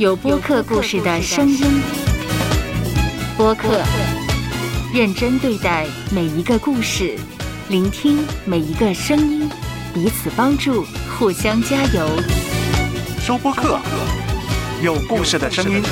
[0.00, 1.82] 有播客故事的声音，
[3.36, 3.82] 播客
[4.94, 7.18] 认真对待每一个故事，
[7.68, 9.46] 聆听每一个声音，
[9.92, 10.86] 彼此帮助，
[11.18, 12.08] 互相加油。
[13.18, 13.78] 收播客，
[14.82, 15.82] 有故事的声音。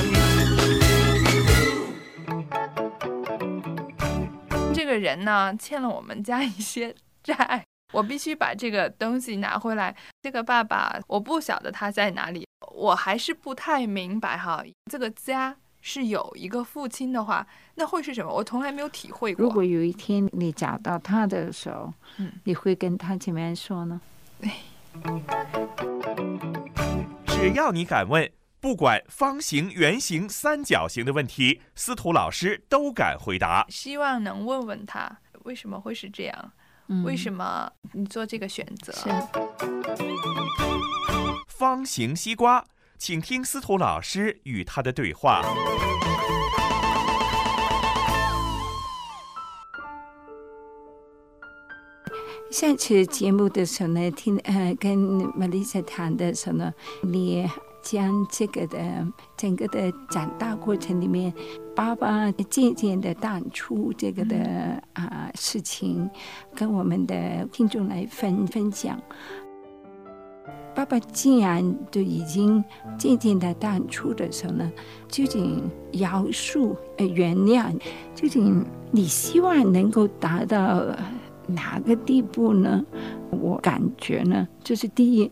[4.73, 7.63] 这个人呢，欠了我们家一些债，
[7.93, 9.95] 我必须把这个东西拿回来。
[10.23, 12.48] 这个爸爸，我不晓得他在哪里。
[12.75, 17.47] 我还是不太明白哈，这个家是有一个父亲的话，
[17.77, 18.33] 那会是什么？
[18.33, 19.45] 我从来没有体会过。
[19.45, 24.01] 如果有一天你找到他的时候，嗯，你会跟他怎么样说呢？
[27.27, 28.29] 只要你敢问，
[28.61, 33.65] 不管方形、圆形、三角形的问题，司徒老师都敢回答。
[33.69, 36.53] 希望能问问他为什么会是这样，
[37.05, 38.93] 为什么你做这个选择？
[41.59, 42.65] 方形西瓜，
[42.97, 45.43] 请听司徒老师与他的对话。
[52.53, 54.97] 上次节目的时候呢，听呃跟
[55.35, 57.45] 玛丽莎谈的时候呢，你
[57.83, 59.05] 将这个的
[59.37, 61.35] 整个的长大过程里面，
[61.75, 66.09] 爸爸渐渐的淡出这个的啊事情，
[66.55, 69.03] 跟我们的听众来分分享。
[70.79, 72.63] 爸爸既然都已经
[72.97, 74.73] 渐渐的淡出的时候呢，
[75.09, 77.77] 究竟饶恕、呃原谅，
[78.15, 80.87] 究竟你希望能够达到
[81.49, 82.81] 哪个地步呢？
[83.31, 85.29] 我感觉呢，就是第一，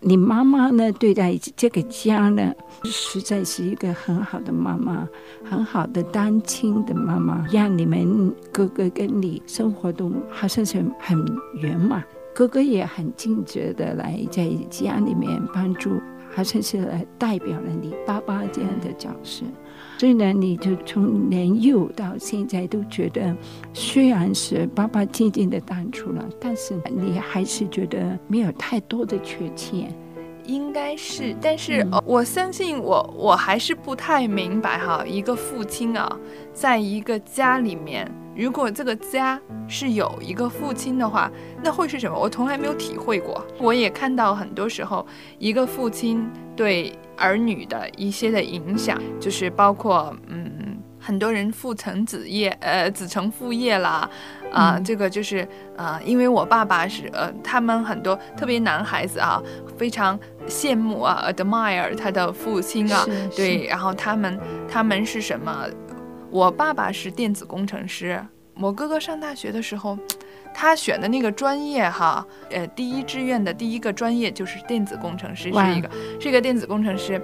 [0.00, 2.52] 你妈妈呢对待这个家呢，
[2.82, 5.08] 实在是一个很好的妈妈，
[5.44, 11.24] 很好的单亲的妈妈，让你们哥哥跟你生活都好像是很
[11.62, 12.02] 圆满。
[12.34, 16.00] 哥哥也很尽责的来在家里面帮助，
[16.34, 19.44] 好像是来代表了你爸爸这样的角色。
[19.98, 23.34] 所以呢，你就从年幼到现在都觉得，
[23.72, 29.94] 虽然是爸爸渐渐的淡出了，但是你还是觉得没有太多的缺陷。
[30.44, 36.18] 应该是，但是我相信我，我还是不太明白哈，一个父亲啊，
[36.52, 38.12] 在一个家里面。
[38.36, 41.30] 如果这个家是有一个父亲的话，
[41.62, 42.18] 那会是什么？
[42.18, 43.44] 我从来没有体会过。
[43.58, 45.06] 我也看到很多时候，
[45.38, 54.08] 一个父亲对儿女的一些的影响，就是包括嗯，很多人父承子业，呃，子承父业啦，
[54.52, 55.46] 啊，这个就是
[55.76, 59.40] 啊，因为我爸爸是呃，他们很多特别男孩子啊，
[59.78, 60.18] 非常
[60.48, 63.06] 羡慕啊，admire 他的父亲啊，
[63.36, 65.66] 对，然后他们他们是什么？
[66.34, 68.20] 我爸爸是电子工程师，
[68.56, 69.96] 我哥哥上大学的时候，
[70.52, 75.88] 他选的那个专业哈，呃，第一志愿的第一个专业就是电子工程师，是一个
[76.20, 77.22] 是一个电子工程师，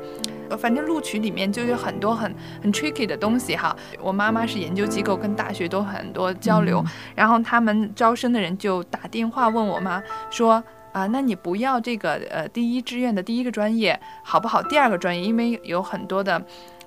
[0.57, 2.33] 反正录取里面就有很多很
[2.63, 3.75] 很 tricky 的东西哈。
[4.01, 6.81] 我妈妈是研究机构，跟大学都很多交流，
[7.17, 10.01] 然后他们招生的人就打电话问我妈
[10.31, 14.63] 说啊，那你不要这个呃第一志愿的第一个专业好不好？
[14.63, 16.41] 第二个专业，因为有很多的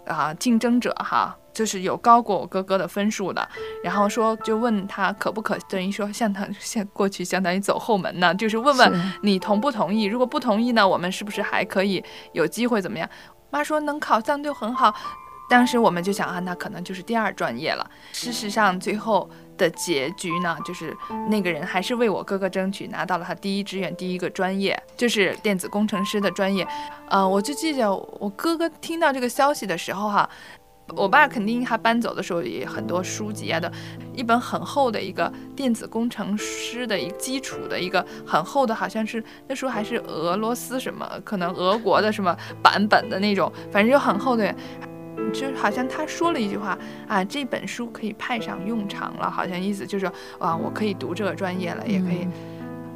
[0.06, 1.38] 啊竞争者哈。
[1.54, 3.48] 就是有高过我哥哥的分数的，
[3.84, 13.08] 然后说就问他可不可，等于说向他向过去相当于走后门呢，就是问问你同不同意，如果不同意呢，我们是不是还可以有机会怎么样？
[13.52, 14.92] 妈说能考上就很好，
[15.48, 17.88] 当时我们就想啊，那可能就是第二专业了。
[18.12, 20.96] 事实上最后的结局呢，就是
[21.30, 26.68] 那个人还是为我哥哥争取拿到了他第一志愿第一个专业，就是电子工程师的专业。
[27.10, 30.28] 呃，我就记得我哥哥听到这个消息的时候哈。
[30.96, 33.72] 我爸肯定他搬走的时候也很多书籍啊的，
[34.14, 44.54] 一本很厚的一个电子工程师的一个基础的一个很厚的，好像是那时候还是俄罗斯什么，可能俄国的什么版本的那种，反正就很厚的，
[45.34, 46.78] 就好像他说了一句话
[47.08, 50.06] 啊，这本书可以派上用场了，好像意思就是
[50.40, 52.28] 啊，我可以读这个专业了，也可以，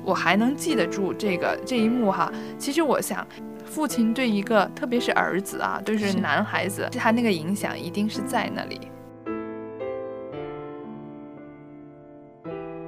[0.04, 2.32] 我还能记得住这个这一幕哈。
[2.60, 3.28] 其实我想。
[3.68, 8.80] 父亲对一个，特别是儿子啊，就是男孩子，他那个影响一定是在那里。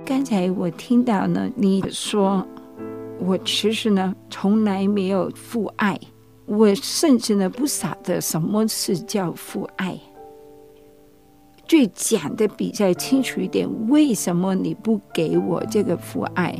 [0.05, 2.47] 刚才我听到呢，你说
[3.19, 5.99] 我其实呢从来没有父爱，
[6.47, 9.99] 我甚至呢不晓得什么是叫父爱。
[11.67, 16.57] 最讲的比较清楚一点，为什么你不给我这个父爱，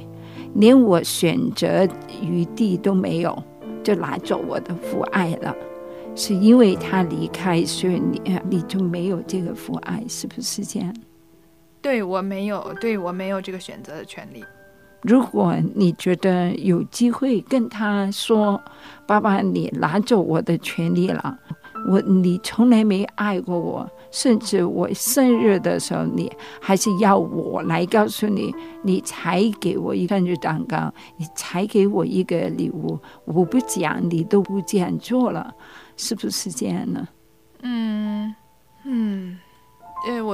[0.54, 1.88] 连我选择
[2.22, 3.44] 余地都没有？
[3.84, 5.56] 就拿走我的父爱了，
[6.16, 10.94] 是因为他离开，所以你你就没有这个父爱，是不是这样？
[11.82, 14.44] 对我没有，对我没有这个选择的权利。
[15.02, 18.62] 如果你觉得有机会跟他说
[19.08, 21.40] ：“爸爸，你拿走我的权利了，
[21.88, 32.98] 我你从来没爱过我。”甚至我生日的时候，你还是要我来告诉你，你才给我一份日蛋糕，你才给我一个礼物。
[33.26, 35.54] 我不讲，你都不这样做了，
[35.96, 37.08] 是不是这样呢？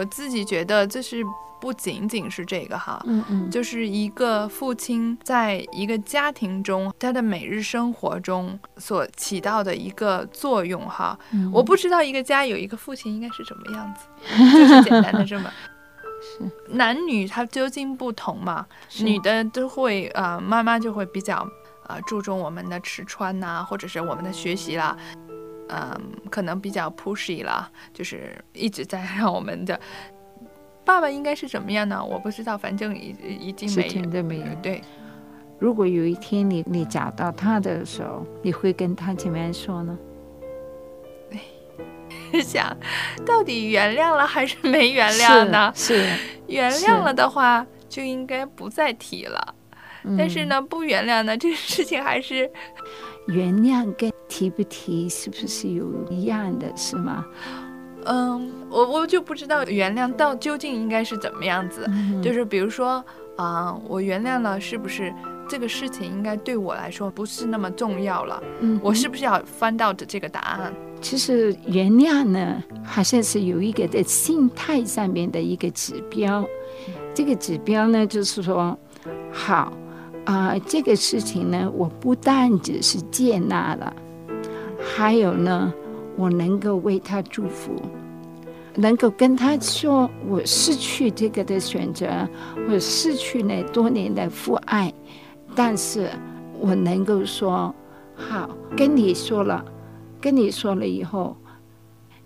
[0.06, 1.24] 自己觉得这是。
[1.58, 11.18] 不仅仅是这个哈，嗯嗯，就是一个父亲在一个家庭中，他的每日生活中所起到的一个作用哈。
[11.52, 14.06] 我不知道一个家有一个父亲应该是什么样子，
[14.54, 15.50] 就是简单的这么。
[16.38, 18.68] 是男女他究竟不同嘛？
[19.00, 21.48] 女的都会呃，妈妈就会比较
[21.88, 24.96] 呃注重我们的吃穿呐，或者是我们的学习啦，
[25.70, 29.80] 嗯，可能比较 pushy 了，就是一直在让我们的。
[30.84, 32.04] 爸爸应该是怎么样呢？
[32.04, 34.24] 我不知道，反正已已经没有。
[34.24, 34.46] 没有。
[34.62, 34.82] 对，
[35.58, 39.98] 如果有一天你你找到他的时候，你会跟他怎么样说呢？
[42.44, 42.76] 想
[43.26, 45.72] 到底原谅了还是没原谅呢？
[45.76, 46.06] 是
[46.48, 49.56] 原谅了的话，就应该不再提了。
[50.18, 52.52] 但是呢，不原谅呢，这个事情还是
[53.28, 57.26] 原谅跟提不提是不是有一样的，是吗？
[58.04, 61.90] 嗯，我我就不知道原谅到究竟应该是怎么样子，
[62.22, 63.02] 就是比如说
[63.38, 65.14] 啊，我原谅了，是不是
[65.48, 68.44] 这个事情应该对我来说不是那么重要了？
[68.60, 70.74] 嗯，我是不是要翻到的这个答案？
[71.00, 76.46] 其实原谅呢，好像是有一个在心态上面的一个指标，
[77.14, 78.78] 这个指标呢，就是说，
[79.32, 79.72] 好
[80.26, 83.96] 啊，这个事情呢，我不但只是接纳了，
[84.96, 85.74] 还有呢。
[86.18, 87.76] 我能够为他祝福，
[88.74, 92.08] 能够跟他说我失去这个的选择，
[92.70, 94.94] 我失去那多年的父爱，
[95.54, 96.10] 但是
[96.58, 97.76] 我能够说
[98.16, 99.66] 好，跟你说了，
[100.22, 101.36] 跟你说了以后，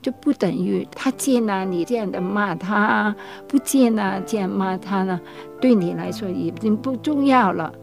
[0.04, 3.16] 就不等于他接纳你这样的骂他，
[3.48, 5.19] 不接纳这样骂他呢？
[5.60, 7.74] 对你来说已经不重要了。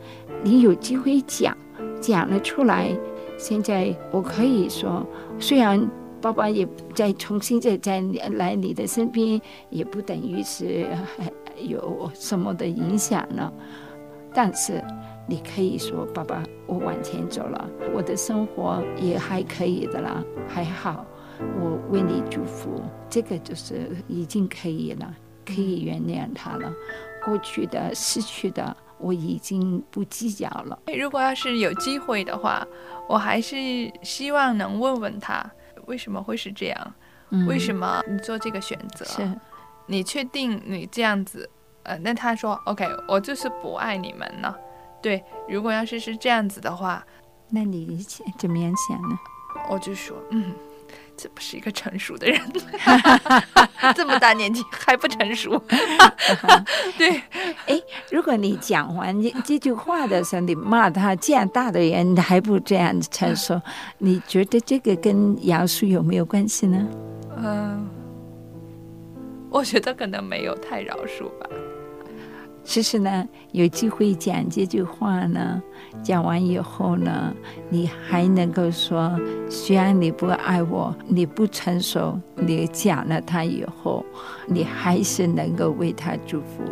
[0.45, 1.57] 你有机会讲，
[2.01, 2.97] 讲了出来。
[3.39, 5.07] 现在我可以说，
[5.39, 5.89] 虽然
[6.21, 8.01] 爸爸也再重新再再
[8.33, 9.41] 来你的身边，
[9.71, 10.87] 也不等于是
[11.61, 13.53] 有什么的影响了。
[14.33, 14.83] 但是
[15.29, 21.05] 你可以说，爸爸，我往前走了，我的生活也还可以的啦，还好，
[21.61, 26.73] 我为你祝福，这个就是已经可以了，可以原谅他了。
[27.25, 28.77] 过去的、失去的。
[28.99, 30.79] 我已经不计较了。
[30.99, 32.67] 如果要是有机会的话，
[33.09, 33.57] 我还是
[34.03, 35.45] 希望能问问他
[35.87, 36.95] 为什么会是这样，
[37.47, 39.05] 为什么你做这个选择？
[39.05, 39.41] 是，
[39.87, 41.49] 你确定你这样子？
[41.85, 44.57] 呃，那他说 OK，我就是不爱你们了。
[45.01, 47.05] 对，如果要是是这样子的话，
[47.51, 48.05] 那你
[48.39, 49.19] 怎么样想呢？
[49.69, 50.53] 我就说，嗯。
[51.17, 52.39] 这不是一个成熟的人，
[53.97, 55.61] 这么大年纪还不成熟。
[56.99, 57.23] 对，
[57.67, 57.81] 哎，
[58.11, 63.61] 如果你讲完这这句话的时候，你骂他这样大的人还不这样成熟，
[63.99, 66.87] 你觉得这个跟饶恕有没有关系呢？
[67.39, 67.89] 嗯，
[69.51, 71.49] 我觉得可能没有太饶恕吧。
[72.67, 75.63] 其实呢，有机会讲这句话呢，
[76.03, 77.33] 讲完以后呢，
[77.71, 79.19] 你还能够说，
[79.49, 84.05] 虽然你不爱我，你不成熟，你讲了他以后，
[84.49, 86.65] 你还是能够为他祝福，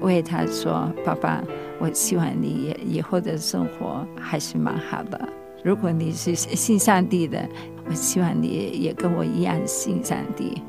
[0.00, 1.42] 为他说，爸爸，
[1.80, 5.28] 我希望你以后的生活还是蛮好的。
[5.64, 7.48] 如果你是信上帝的，
[7.88, 10.62] 我希望你也跟我一样信上帝。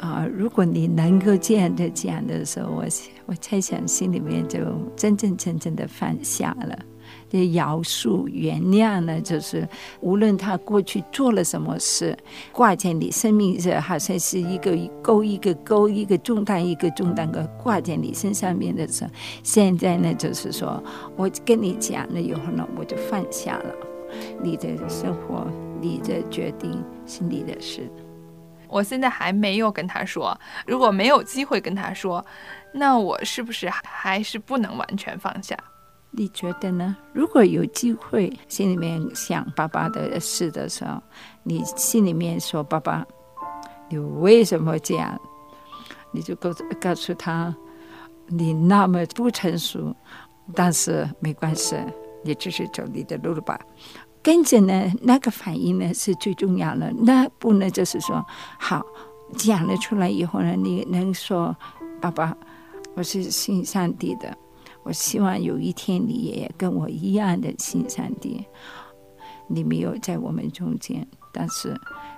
[0.00, 2.84] 啊，如果你能够这样的讲的时候，我
[3.26, 4.58] 我猜想心里面就
[4.96, 6.78] 真真正正的放下了，
[7.28, 9.68] 这饶恕、原谅呢，就是
[10.00, 12.16] 无论他过去做了什么事，
[12.50, 19.10] 挂在你生命上，好像是一个钩一个钩，一个重担一个重担的挂在你身上面的时候，
[19.42, 20.82] 现在呢，就是说
[21.14, 23.74] 我跟你讲了以后呢，我就放下了，
[24.42, 25.46] 你的生活，
[25.78, 27.82] 你的决定是你的事。
[28.70, 32.24] 我现在还没有跟他说，如果没有机会跟他说，
[32.72, 35.56] 那我是不是还是不能完全放下？
[36.12, 36.96] 你觉得呢？
[37.12, 41.00] 如果有机会，心里面想爸爸的事的时候，
[41.44, 43.06] 你心里面说：“爸爸，
[43.88, 45.20] 你为什么这样？”
[46.12, 46.50] 你就告
[46.80, 47.54] 告诉他
[48.26, 49.94] ：“你那么不成熟，
[50.52, 51.76] 但是没关系，
[52.24, 53.58] 你继续走你的路吧。”
[54.22, 56.92] 跟着呢，那个反应呢是最重要的。
[56.92, 58.24] 那不能就是说，
[58.58, 58.84] 好
[59.36, 61.56] 讲了出来以后呢，你能说，
[62.00, 62.36] 爸爸，
[62.94, 64.36] 我是信上帝的，
[64.82, 68.44] 我希望有一天你也跟我一样的信上帝。
[69.52, 71.74] 你没有在我们中间，但是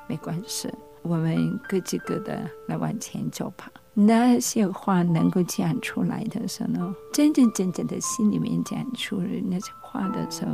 [0.06, 0.68] 没关系，
[1.02, 3.70] 我们各自各的来往前走吧。
[3.94, 10.50] 那些话能够讲出来的时候，真真正正的心里面讲出那些话的时候，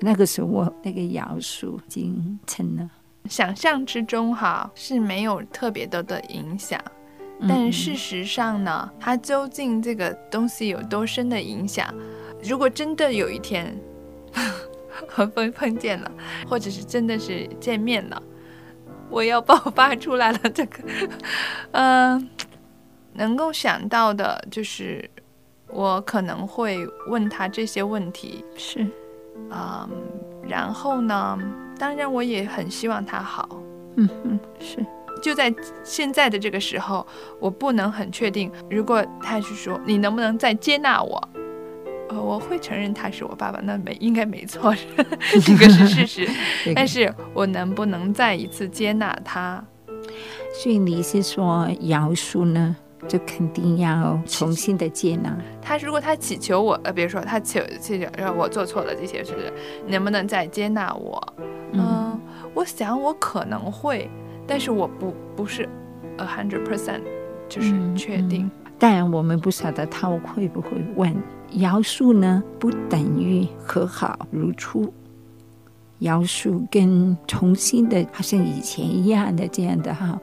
[0.00, 2.90] 那个时候我那个摇树已经成了。
[3.28, 6.80] 想象之中哈是没有特别多的影响，
[7.48, 11.92] 但事实上呢，它究竟这个东西有多深的影响？
[12.42, 13.76] 如果真的有一天。
[15.06, 16.10] 和风碰见了，
[16.48, 18.20] 或者是真的是见面了，
[19.08, 20.38] 我要爆发出来了。
[20.52, 20.82] 这个，
[21.70, 22.28] 嗯，
[23.14, 25.08] 能够想到的就是
[25.68, 28.84] 我可能会问他这些问题，是，
[29.50, 29.88] 嗯，
[30.48, 31.38] 然后呢，
[31.78, 33.48] 当然我也很希望他好，
[33.96, 34.84] 嗯嗯，是，
[35.22, 37.06] 就在现在的这个时候，
[37.40, 41.28] 我不能很确定，如果他是说你能不能再接纳我。
[42.10, 44.74] 呃，我会承认他是我爸爸，那没应该没错，
[45.44, 46.26] 这个是事实。
[46.74, 49.62] 但是我能不能再一次接纳他？
[50.54, 52.74] 所以你是说饶恕呢，
[53.06, 55.76] 就肯定要重新的接纳他。
[55.78, 59.52] 如果他祈求我，呃，比如说他求祈求让我做错了这些事，
[59.86, 61.34] 能不能再接纳我？
[61.72, 62.18] 嗯，
[62.54, 64.10] 我想我可能会，
[64.46, 65.68] 但是我不不是
[66.16, 67.02] a hundred percent
[67.48, 68.50] 就是确定。
[68.78, 71.14] 当然，我们不晓得他会不会问。
[71.52, 74.92] 饶恕呢，不等于和好如初。
[75.98, 80.16] 饶恕跟重新的，好像以前一样的这样的哈，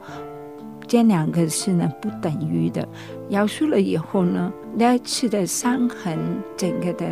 [0.86, 2.86] 这两个是呢不等于的。
[3.28, 6.18] 饶恕了以后呢，那次的伤痕
[6.56, 7.06] 整个的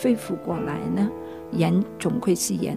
[0.00, 1.10] 恢复过来呢，
[1.52, 2.76] 人总归是人。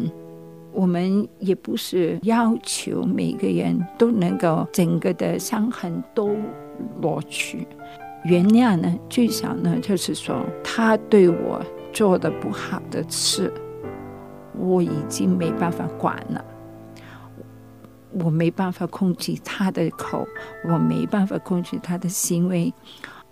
[0.71, 6.35] 我们也不是要求每个人都能够整个的伤痕都
[7.01, 7.67] 落去。
[8.23, 11.59] 原谅呢，最少呢，就是说他对我
[11.91, 13.51] 做的不好的事，
[14.57, 16.43] 我已经没办法管了。
[18.11, 20.27] 我没办法控制他的口，
[20.65, 22.73] 我没办法控制他的行为，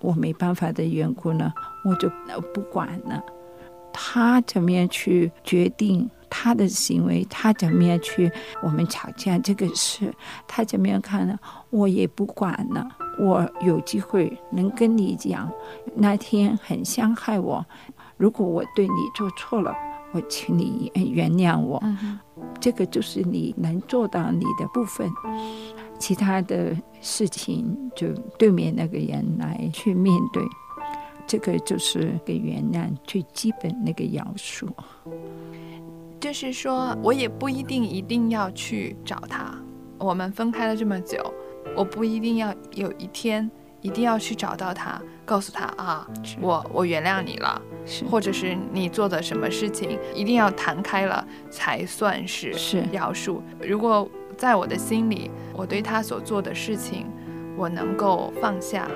[0.01, 1.51] 我没办法的缘故呢，
[1.83, 2.09] 我就
[2.53, 3.23] 不管了。
[3.91, 7.25] 他怎么样去决定他的行为？
[7.29, 8.31] 他怎么样去
[8.61, 10.13] 我们吵架这个事？
[10.47, 11.39] 他怎么样看呢？
[11.71, 12.87] 我也不管了。
[13.17, 15.51] 我有机会能跟你讲，
[15.95, 17.65] 那天很伤害我。
[18.17, 19.73] 如果我对你做错了，
[20.13, 21.81] 我请你原谅我。
[22.59, 25.09] 这个就是你能做到你的部分，
[25.99, 30.43] 其他的事情就对面那个人来去面对。
[31.25, 34.67] 这个就是给原谅最基本那个要素。
[36.19, 39.53] 就是说我也不一定一定要去找他。
[39.99, 41.33] 我们分开了这么久。
[41.75, 43.51] 我不一定要有一天
[43.87, 46.05] 一定要去找到他，告诉他啊，
[46.41, 47.61] 我我原谅你了，
[48.11, 53.39] 或者是你做的什么事情一定要谈开了才算是是饶恕。
[53.61, 54.05] 如果
[54.37, 57.07] 在我的心里，我对他所做的事情，
[57.55, 58.89] 我能够放下，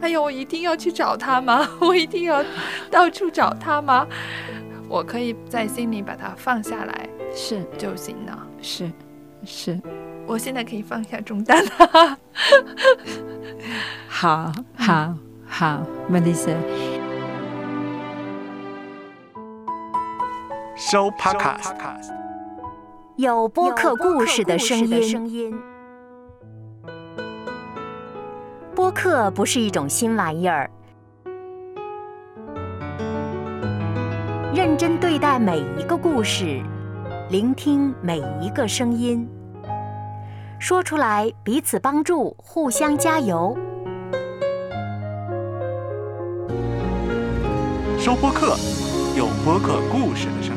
[0.00, 1.68] 哎呦，我一定要去找他吗？
[1.78, 2.42] 我一定要
[2.90, 4.06] 到处找他吗？
[4.88, 8.90] 我可以在心里把它放下来，是就行了，是
[9.44, 9.78] 是。
[10.26, 12.18] 我现在可以放下重担了。
[14.08, 15.14] 好，好，
[15.46, 16.56] 好，Melissa。
[20.76, 21.72] 收 Podcast，
[23.16, 25.54] 有播客故事的声音。
[28.74, 30.70] 播客不是一种新玩意儿，
[34.54, 36.60] 认真对待每一个故事，
[37.30, 39.26] 聆听每一个声音。
[40.58, 43.56] 说出来，彼此帮助，互相加油。
[47.98, 48.56] 收播客，
[49.16, 50.55] 有播客故事的声。